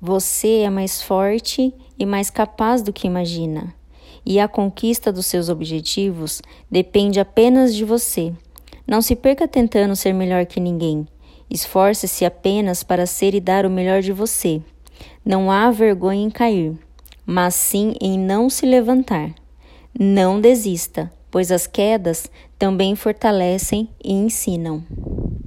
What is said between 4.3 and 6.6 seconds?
a conquista dos seus objetivos